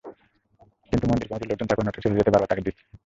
কিন্তু 0.91 1.05
মন্দির 1.07 1.27
কমিটির 1.29 1.49
লোকজন 1.51 1.67
তাঁকে 1.67 1.81
অন্যত্র 1.81 2.03
চলে 2.03 2.17
যেতে 2.17 2.31
বারবার 2.31 2.49
তাগাদা 2.49 2.65
দিচ্ছেন। 2.67 2.87